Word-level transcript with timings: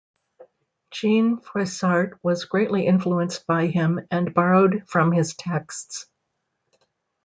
Jean 0.89 1.37
Froissart 1.37 2.17
was 2.23 2.45
greatly 2.45 2.87
influenced 2.87 3.45
by 3.45 3.67
him 3.67 3.99
and 4.09 4.33
borrowed 4.33 4.81
from 4.87 5.11
his 5.11 5.35
texts. 5.35 6.07